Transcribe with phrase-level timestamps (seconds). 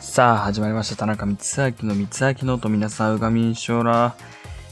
[0.00, 0.96] さあ、始まりました。
[0.96, 1.36] 田中光
[1.82, 4.16] 明の光明のと皆さん、うがみんしょら。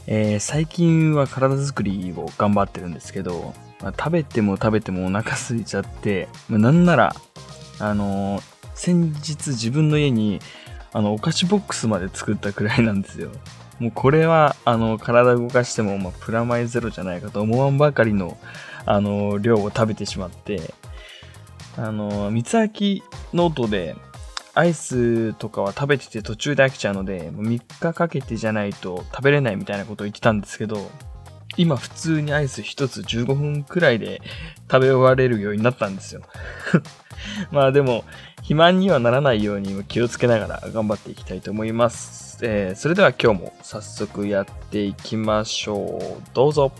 [0.07, 7.15] えー、最近は体作りを頑張ってるんですけど、まあ、食べても食べてもお腹空いちゃって、まあ、なんなら、
[7.79, 10.39] あのー先日自分の家に、
[10.93, 13.29] あの、お菓子ボックスまで作ったくらいなんですよ。
[13.77, 18.37] もうこれは、あの、体動かしても、まあ、プラマイゼロじゃないかと思わんばかりの、
[18.85, 20.73] あの、量を食べてしまって、
[21.75, 22.67] あの、光秋
[23.33, 23.97] ノートで、
[24.59, 30.91] アイスとかは食べてて途中で飽きちゃうので、もう3日かけてじゃないと食べれないみたいなことを言ってたんですけど、
[31.55, 34.21] 今普通にアイス1つ15分くらいで
[34.69, 36.23] 食べ終われるようになったんですよ。
[37.51, 38.03] まあでも、
[38.37, 42.39] 肥満にはならないように気をつけながら頑張っていきたいと思います。
[42.41, 46.21] えーそれでは今日も早速やっていきましょう。
[46.33, 46.73] どうぞ。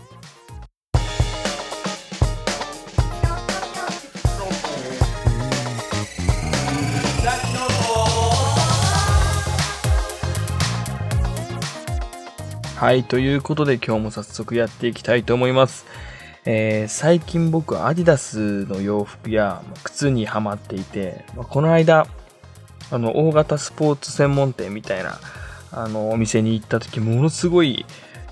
[12.80, 15.84] はい、ということで今日も早速やっていきたいと思います。
[16.46, 22.06] えー最近僕アディダスの洋服や靴にハマっていて、この間、
[22.90, 25.20] あの、大型スポーツ専門店みたいな、
[25.72, 27.84] あの、お店に行った時、ものすごい、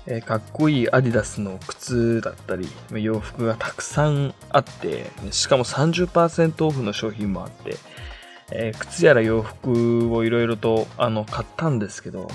[0.07, 7.75] えーかっこいいアディダスの靴だったり、洋服がたくさんあって、しかも30%オフの商品もあって、
[8.51, 12.31] えー靴やら洋服をいろいろとあの買ったんですけど、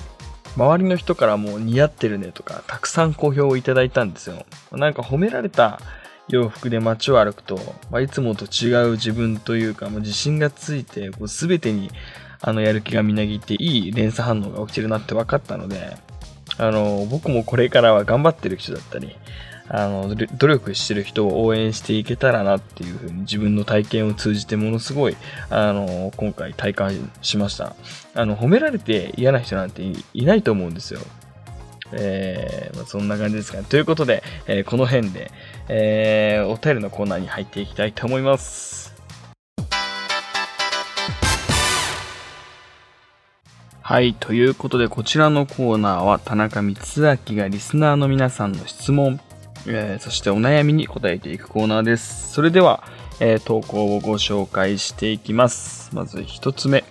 [0.56, 4.44] 周りの人からも似合ってるねとか、たくさん好評をいただいたんですよ。
[4.72, 5.80] なんか褒められた
[6.28, 7.56] 洋服で街を歩くと、
[7.90, 11.90] まあ、いつもと違う自分というか、もう自信がついて、こう全てに
[12.40, 15.96] あのやる気がみなぎっていい連鎖反応が起きてるなって分かったので、
[16.58, 19.16] あの、僕もこれからは頑張ってる人だったり、
[19.68, 25.16] あの、努力してる人を応援していけたらなっていうふうに自分の体験を通じてものすごい、
[25.50, 27.74] あの、今回体感しました。
[28.14, 31.00] あの、褒められて嫌な人なんていいないと思うんですよ。
[31.92, 33.64] えーまあ、そんな感じですかね。
[33.68, 35.30] ということで、えーこの辺で、
[35.68, 38.94] えーお便りのコーナーに入っていきたいと思います。
[43.86, 44.14] はい。
[44.14, 49.20] ということで、こちらのコーナーは、田中光明がリスナーの皆さんの質問、
[49.66, 52.32] えーそしてお悩みに答えていくコーナーです。
[52.32, 52.84] それでは、
[53.20, 55.94] えー投稿をご紹介していきます。
[55.94, 56.84] まず一つ目。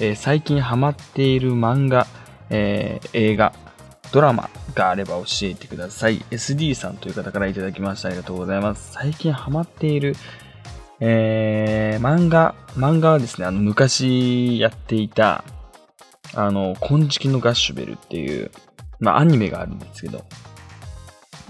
[0.00, 2.06] えー最近ハマっている漫画、
[2.50, 3.52] え映画、
[4.12, 6.18] ドラマがあれば教えてください。
[6.30, 8.08] SD さんという方からいただきました。
[8.08, 8.92] ありがとうございます。
[8.92, 10.14] 最近ハマっている、
[11.00, 15.44] えー漫画、漫画はですね、あの、昔やっていた、
[16.34, 18.50] あの、金色のガッシュベルっていう、
[19.00, 20.24] まあ、アニメがあるんですけど、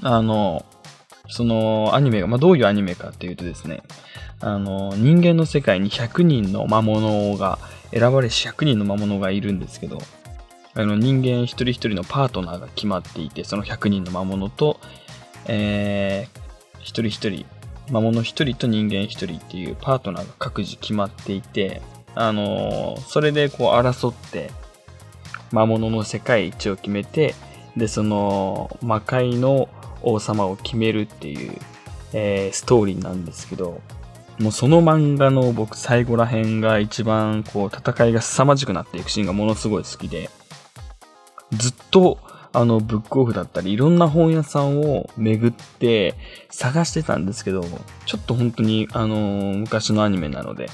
[0.02, 0.64] あの、
[1.28, 3.82] そのアニメが、まあ、どういうアニメかっていうとですね、
[4.40, 7.58] あの、人間の世界に100人の魔物が、
[7.92, 9.98] 選ばれし100人の魔物がいるんですけど、
[10.74, 14.80] あの人間一人一人のパートナーが決まっていて、その100人の魔物と、
[15.46, 17.44] えー、一人一人、
[17.90, 21.82] 魔物一人と人間一人っていうパートナーが各自決まっていて、
[22.14, 24.50] あのーそれでこう争って、
[25.50, 27.34] 魔物の世界一を決めて、
[27.76, 29.68] で、その魔界の
[30.02, 31.56] 王様を決めるっていう、
[32.12, 33.80] えーストーリーなんですけど、
[34.38, 40.30] もうその漫画の僕最後ら辺が一番こう戦いが凄まじくなっていくシーンがものすごい好きで、
[41.52, 42.18] ずっと
[42.54, 46.14] あのブックオフだったりいろんな本屋さんを巡って
[46.50, 47.62] 探してたんですけど、
[48.06, 49.16] ちょっと本当にあの
[49.56, 50.68] 昔のアニメなので、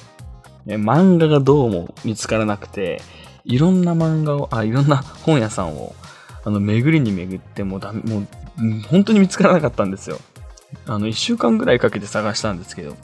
[0.66, 3.00] ね漫画がどうも見つからなくて、
[3.44, 5.94] いろんな漫画を、あ、いろんな本屋さんを
[6.44, 8.26] あの巡りに巡ってもうダメ、もう
[8.90, 10.18] 本当に見つからなかったんですよ。
[10.86, 12.96] あの一週間ぐらいかけて探したんですけど、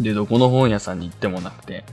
[0.00, 1.84] で、どこの本屋さんに行ってもなくて。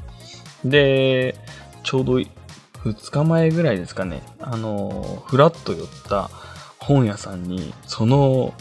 [0.65, 1.35] で、
[1.83, 6.29] ちょうど2日前ぐらいですかね、あの、ふらっと寄った
[6.79, 8.53] 本屋さんに、その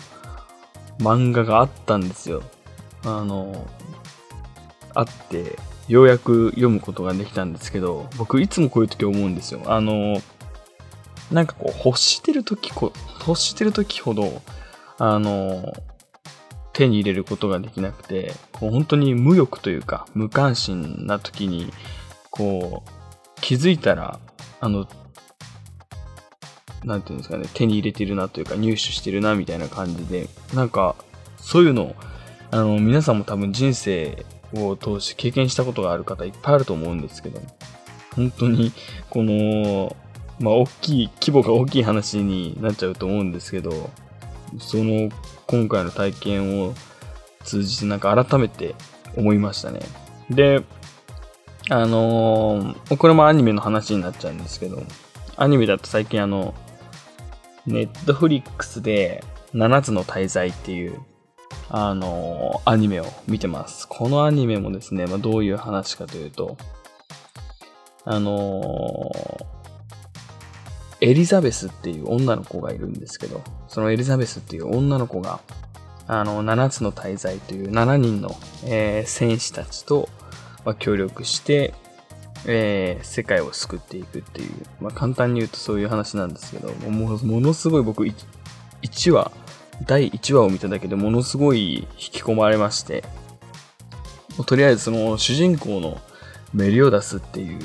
[0.99, 2.43] 漫画があったんですよ。
[3.05, 3.67] あの、
[4.95, 5.59] あって、
[5.89, 9.63] ようやく読むことができたんですけど、僕いつもこういう時思うんですよ。
[9.67, 10.23] あの、
[11.33, 12.93] なんかこう、欲してる時こ、
[13.27, 14.43] 欲してる時ほど、
[14.99, 15.73] あの、
[16.73, 21.73] 手に入れることができなくて、こう本当に無欲というか、無関心な時に、
[22.31, 24.19] こう、気づいたら、
[24.61, 24.87] あの、
[26.85, 30.97] なんていうんですかね、手に入れてるなというか、入手してるなみたいな感じで、なんか、
[31.37, 31.95] そういうの、
[32.51, 34.25] あの、皆さんも多分人生
[34.55, 37.41] を通して経験したことがある方いっぱいあると思うんですけど、
[38.15, 38.73] 本当に、
[39.11, 39.97] この、
[40.43, 43.91] まあ、大きい、規模が大きい話になっちゃうと思うんですけど、
[44.59, 45.09] その、
[45.47, 46.75] 今回の体験を
[47.45, 48.75] 通じて、なんか改めて
[49.17, 49.81] 思いましたね。
[50.31, 50.65] で、
[51.71, 54.83] あのー、これもアニメの話になっちゃうんですけど、
[55.37, 56.55] アニメだと最近あの、
[57.67, 59.23] ネットフリックスで
[59.55, 61.01] 7つの大罪っていう、
[61.69, 63.87] あのー、アニメを見てます。
[63.89, 66.57] このアニメもですね、まあ、どういう話かというと、
[68.05, 69.52] あのー、
[71.03, 75.41] エリザベスっていう女の子がいるんですけど、そのエリザベスっていう女の子が、
[76.07, 80.09] あの、7つの大罪という7人の、えー、戦士たちと、
[80.65, 81.75] まあ、協力して、
[82.47, 84.51] えー、世界を救っていくっていう、
[84.81, 88.15] まあ、簡単に言うとそういう話なんですけど、もものすごい僕1、
[88.83, 89.33] 1話、
[89.87, 93.03] 第1話を見ただけでものすごい引き込まれまして、
[94.47, 96.01] とりあえずその主人公の
[96.55, 97.59] メリオダスっていう、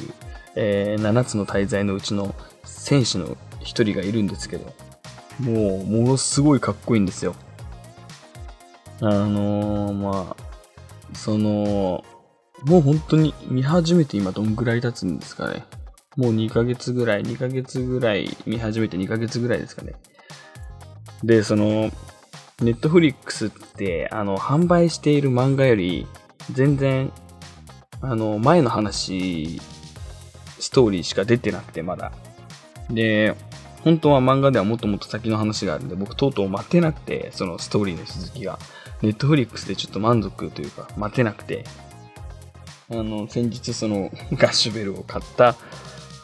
[0.56, 2.34] えー、7つの大罪のうちの
[2.68, 4.74] 戦士の一人がいるんですけど、
[5.40, 7.36] もう、ものすごいかっこいいんですよ。
[9.02, 12.04] あのー、まあ、その、
[12.66, 15.66] もう本当に見始めて今どんぐらい経つんですかね。
[16.16, 19.94] もう2ヶ月ぐらい、2ヶ月ぐらい見始めて2ヶ月ぐらいですかね。
[21.24, 21.92] で、その、
[22.60, 26.08] ネットフリックスって、あの、販売している漫画より、
[26.52, 27.12] 全然、
[28.02, 29.62] あの、前の話、
[30.60, 32.12] ストーリーしか出てなくて、まだ。
[32.90, 33.36] で、
[33.84, 38.60] 本当は漫画ではもっともっと先の話があるんで、僕とうとう待てなくて、そのストーリーの続きが。
[39.02, 41.66] ネットフリックスでちょっと満足というか、待てなくて、
[42.90, 45.56] あの、先日その ガッシュベルを買った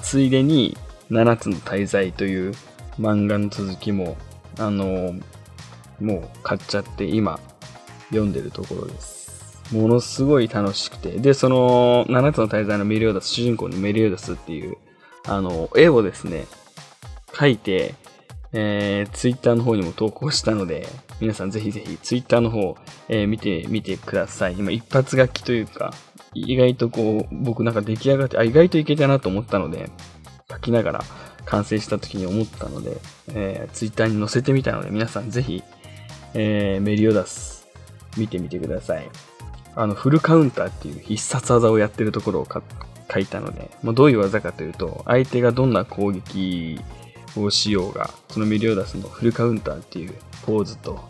[0.02, 0.78] ついでに
[1.12, 2.54] 7つの大罪という
[3.00, 4.18] 漫画の続きも、
[4.58, 5.16] あの、
[6.00, 7.40] もう買っちゃって今
[8.10, 9.24] 読んでるところです。
[9.72, 11.12] ものすごい楽しくて。
[11.12, 14.78] で、その7つの大罪のメリオダス、主人公のメリオダスっていう、
[15.26, 16.46] あの、絵をですね、
[17.28, 17.96] 描いて、
[18.54, 20.88] えー、ツイッターの方にも投稿したので、
[21.20, 22.76] 皆さんぜひぜひツイッターの方、
[23.10, 24.56] えー、見てみてください。
[24.58, 25.94] 今一発書きというか、
[26.34, 29.90] 意外とこう、僕なんか出来上がって、あ、意外といけたなと思ったので、
[30.52, 31.04] 書きながら
[31.46, 32.98] 完成した時に思ったので、
[33.30, 35.64] えー、ツイッターに載せてみたので、皆さんぜひ、
[36.34, 37.68] えー、メリオダス
[38.18, 39.10] 見てみてください。
[39.76, 42.46] あの、フルカウンターっていう必殺技をやってるところを
[43.14, 46.80] 書いたので、まあ、どういう技かというと、相手がどんな攻撃
[47.38, 50.14] をしようが、そのメリオダスのフルカウンターっていう
[50.46, 51.04] ポーズと、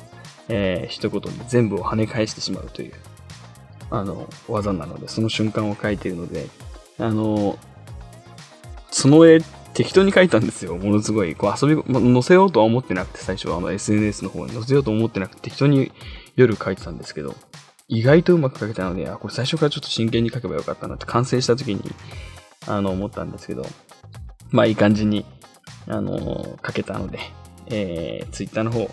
[0.49, 2.93] えー、一言で全部を跳ね返してしまうという
[3.93, 6.47] あの、技なので、その瞬間を描いているので、
[6.97, 7.59] あの、
[8.89, 9.39] その絵、
[9.75, 10.75] 適当に描いたんですよ。
[10.77, 11.35] ものすごい。
[11.35, 15.91] こう遊び、ま、載せようとは思ってなくて、最初はあの SNS の方に載せようと思ってなくて、適当に
[16.35, 17.35] 夜描いてたんですけど、
[17.87, 21.81] 意外とうまく描けたので、あ、これ最初からちょっと真剣に描けばよかったなって完成した時に、
[22.67, 23.65] あの、思ったんですけど、
[24.51, 25.25] まあいい感じに、
[25.87, 26.17] あの、
[26.61, 27.19] 描けたので、
[27.67, 28.89] えー、Twitter の方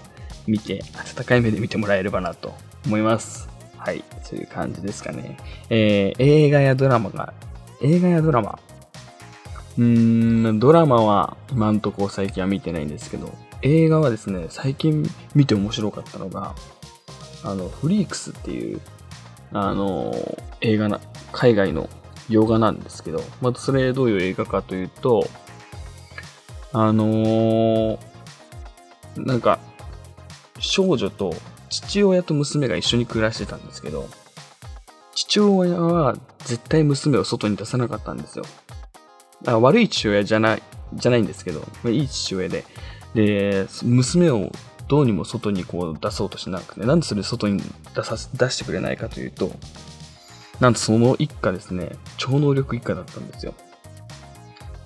[0.46, 0.82] 見て、
[1.16, 2.54] 温かい目で見てもらえればなと
[2.86, 3.48] 思います。
[3.76, 5.38] はい、そういう感じですかね。
[5.70, 7.32] えー、映画やドラマが、
[7.80, 8.58] 映画やドラマ。
[9.78, 13.32] うーん、ドラマは今んとこ最近は見てないんですけど、
[13.62, 16.54] 映画はですね、最近見て面白かったのが、
[17.44, 18.80] あの、フリークスっていう、
[19.52, 20.14] あの、
[20.60, 21.00] 映画な、
[21.32, 21.88] 海外の
[22.28, 25.28] 洋画なんですけど、またそれどういう映画かというと、
[26.72, 27.98] あのー、
[29.16, 29.58] なんか、
[30.58, 31.34] 少女と
[31.68, 34.08] 父親と娘が一緒に暮らしてたんですけど、
[35.14, 38.44] 父親は絶対娘を外に出さなかったんですよ。
[39.42, 40.62] だ悪い父親じゃない、
[40.94, 42.64] じゃないんですけど、ま、いい父親で、
[43.14, 44.50] で、娘を
[44.90, 47.62] どうにも外にこう出そうとしなくて、なんでそれ外に
[47.94, 49.52] 出さ出してくれないかというと、
[50.58, 53.54] なんとその一家ですね、超能力一家だったんですよ。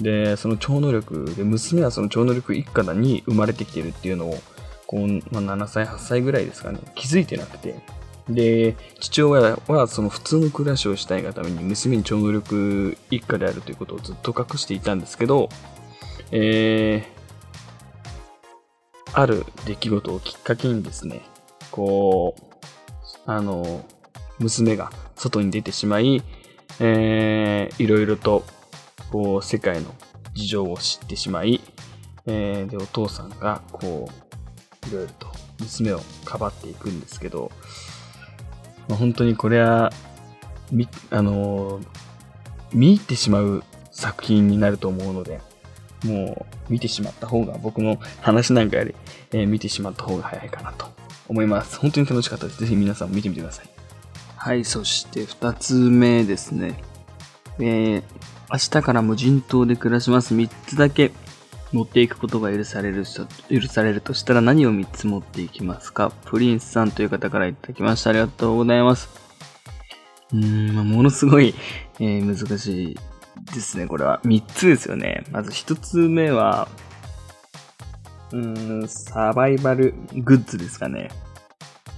[0.02, 4.38] で、その超能力で、娘はその超能力一家だに生まれてきてるっていうのを、
[4.86, 7.74] こう、まあ、7歳、8歳ぐらいですかね、気づいてなくて。
[8.28, 15.48] で、父親はその普通の暮らしをしたいがために娘に超能力一家であるということをずっと隠していたんですけど、
[16.30, 17.13] えー、
[19.14, 21.22] ある出来事をきっかけにですね、
[21.70, 22.44] こう、
[23.26, 23.84] あの、
[24.40, 26.22] 娘が外に出てしまい、
[26.80, 28.44] えー、いろいろと、
[29.12, 29.94] こう、世界の
[30.34, 31.60] 事情を知ってしまい、
[32.26, 34.08] えー、で、お父さんが、こ
[34.84, 35.28] う、いろいろと
[35.60, 37.52] 娘をかばっていくんですけど、
[38.88, 39.92] まあ、本当にこれは、
[40.72, 41.86] み、あのー、
[42.72, 45.40] 見入ってしまう作品になると思うので、
[46.04, 48.94] もう見てしまった方が、僕の話なんかより、
[49.32, 50.86] えー、見てしまった方が早いかなと
[51.28, 51.78] 思います。
[51.78, 52.60] 本当に楽しかったです。
[52.60, 53.68] ぜひ皆さんも見てみてください。
[54.36, 56.78] はい、そして二つ目ですね。
[57.58, 58.02] えー、
[58.52, 60.34] 明日から無人島で暮らします。
[60.34, 61.12] 三つだけ
[61.72, 63.04] 持っていくことが許される
[63.48, 66.12] 許されるとしたら何を3つ持っていきますか？
[66.26, 68.10] プリンスさんという方からいただきました。
[68.10, 69.08] ありがとうございます。
[70.32, 71.54] うーん、ものすごい、
[71.98, 72.96] えー難しい
[73.42, 74.20] ですね、これは。
[74.24, 75.24] 3つですよね。
[75.30, 76.68] まず1つ目は、
[78.32, 81.10] うーん、サバイバルグッズですかね。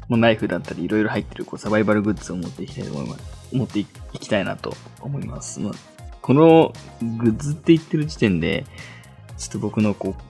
[0.09, 3.57] もうナイフだったりいろいろ入ってるこうサバイバルグッズを持っていきたいと思います。
[3.57, 3.87] 持ってい
[4.19, 5.61] きたいなと思います。
[5.61, 5.73] まあ、
[6.23, 8.64] このグッズって言ってる時点で、
[9.37, 10.23] ちょっと僕のこう、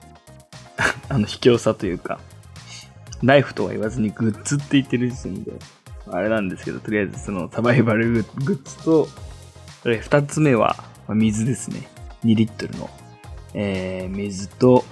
[1.09, 2.19] あの、卑怯さというか、
[3.21, 5.53] ナイフとは言わずにグッズって言ってる時点で、
[6.11, 9.07] あれなんですけど、とりあえずそのサバイバルグッズと、
[9.85, 11.87] え二つ目はまあ水ですね。
[12.23, 12.89] 2リットルの、
[13.53, 14.83] えー、水と、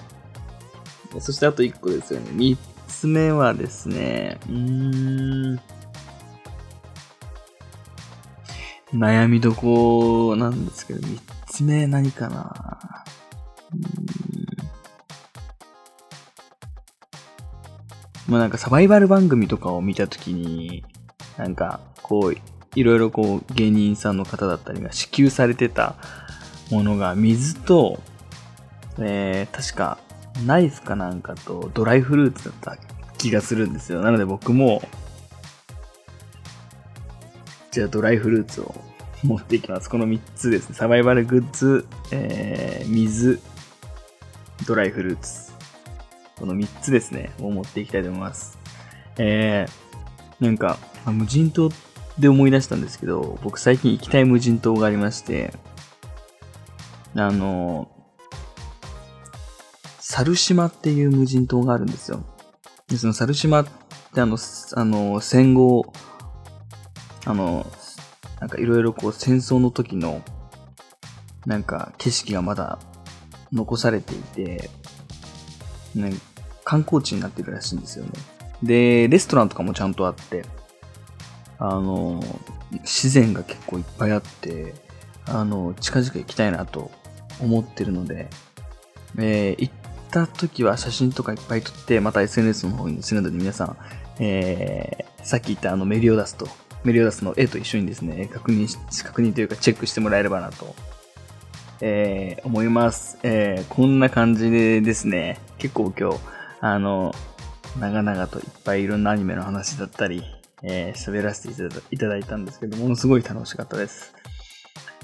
[1.20, 2.32] そしてあと1個ですよね。
[2.32, 2.58] 3
[2.88, 5.60] つ目はですね、うーん、
[8.94, 13.04] 悩みどこなんですけど、3つ目何かな
[13.74, 14.56] うーん
[18.28, 20.84] まあなんかサバイバル番組とかを見たときに、
[21.38, 25.96] なんかこう、いろいろこう芸人さんの方だったりが支給されてた
[26.72, 28.02] ものが水と、
[29.00, 29.98] えー、確か
[30.44, 32.78] ナイフかなんかとドライフルーツだった
[33.18, 34.02] 気がするんですよ。
[34.02, 34.82] なので僕も、
[37.72, 38.76] じゃあドライフルーツを
[39.24, 39.90] 持っていきます。
[39.90, 40.76] この3つですね。
[40.76, 43.40] サバイバルグッズ、えー、水、
[44.68, 45.54] ドライフルーツ。
[46.38, 48.60] この3つですね、を持っていきたいと思います。
[49.18, 51.72] えー、なんか、無人島っ
[52.20, 55.54] で思い出したんですけど、僕最近行きたい無人島がありまして、
[57.16, 57.90] あの、
[60.00, 62.24] 猿島っていう無人島があるんですよ。
[62.88, 63.66] でその猿島っ
[64.14, 64.38] てあの、
[64.76, 65.92] あの、戦後、
[67.26, 67.66] あの、
[68.40, 70.22] なんかいろいろこう戦争の時の、
[71.46, 72.80] なんか景色がまだ
[73.52, 74.70] 残されていて、
[75.96, 76.14] ね、
[76.64, 78.12] 観光地になってるらしいんですよね。
[78.64, 80.46] で、レストランとかもちゃんとあって、
[81.60, 82.22] あの、
[82.84, 84.74] 自然が結構いっぱいあって、
[85.28, 86.92] あの、近々行きたいなと
[87.42, 88.28] 思ってるので、
[89.18, 89.74] えー行っ
[90.12, 93.78] た時は写真とかいっぱい撮って、また SNS の方にするので皆さん、
[94.20, 96.48] えーさっき言ったあのメリオダスと、
[96.84, 100.76] メリオダスの絵と一緒にですね、確認し、確認というかチェックしてもらえればなと、
[101.82, 103.18] えー思います。
[103.24, 106.20] えーこんな感じでですね、結構今日、
[106.62, 107.14] あの、
[107.80, 110.24] 長々といっぱいいろんなアニメの話だったり、
[110.64, 111.54] えー喋らせて
[111.92, 114.14] いただいたんですけど、ものすごい楽しかったです。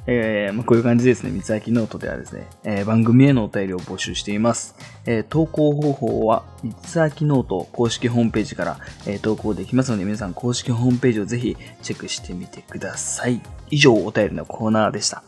[0.07, 4.75] えーまあ、こういう感じですね、光秋ノートではですね、えー番組へのお便りを募集しています。
[5.05, 13.41] えー投稿方法は、三つ秋ノート公式ホームページから、えー投稿できますので、皆さん公式ホームページをぜひチェックしてみてください。
[13.69, 15.23] 以上、お便りのコーナーでした。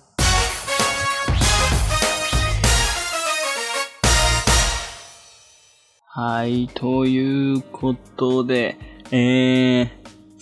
[6.15, 8.77] はい、ということで、
[9.09, 9.89] えー、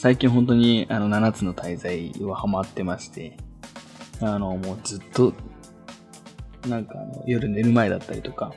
[0.01, 3.38] 最近本当にあの7つの大罪はハマってまして、
[4.20, 5.31] あの、もうずっと、
[6.67, 8.51] なんかあの夜寝る前だったりとか、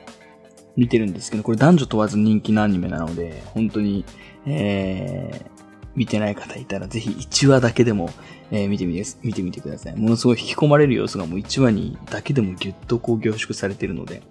[0.75, 4.05] 見てるんですけど、これ男女問わず人気のアニメなので、本当に、
[4.47, 5.51] えー、
[5.95, 8.09] 見てない方いたらぜひ1話だけでも、
[8.49, 9.95] えー見てみて、見てみてください。
[9.95, 14.23] ものすごい引き込まれる要素がもう1話にだけでもギュッとこう凝縮されてるので、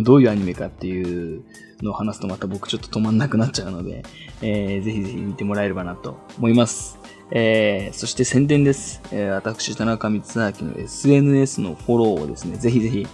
[0.00, 1.44] どういうアニメかっていう
[1.82, 4.04] のを話すとまた僕ちょっと止まんなくなっちゃうので、
[4.40, 6.98] えーぜひぜひ見てもらえればなと思います。
[7.30, 9.02] えーそして宣伝です。
[9.12, 13.06] えー私、田中光明の SNS のフォローをですね、ぜひぜひ、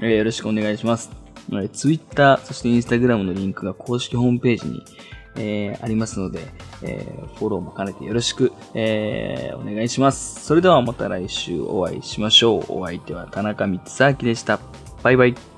[0.00, 1.10] えーよろしくお願いします。
[1.50, 4.82] えー Twitter、そして Instagram のリンクが公式ホームページに、
[5.36, 6.40] えーありますので、
[6.82, 10.44] えーフォローも兼ねてよろしく、えーお願いします。
[10.44, 12.64] それではまた来週お会いしましょう。
[12.68, 14.60] お相手は田中光明でした。
[15.02, 15.53] バイバイ。